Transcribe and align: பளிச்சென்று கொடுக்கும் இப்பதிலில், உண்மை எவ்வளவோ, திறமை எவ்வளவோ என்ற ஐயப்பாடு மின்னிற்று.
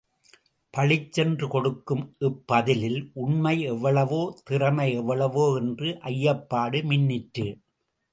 பளிச்சென்று 0.73 1.47
கொடுக்கும் 1.47 2.15
இப்பதிலில், 2.19 3.11
உண்மை 3.13 3.61
எவ்வளவோ, 3.61 4.21
திறமை 4.43 4.87
எவ்வளவோ 4.93 5.45
என்ற 5.59 5.99
ஐயப்பாடு 6.03 6.81
மின்னிற்று. 6.83 7.47